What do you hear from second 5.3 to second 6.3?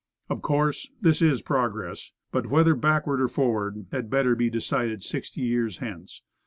years hence.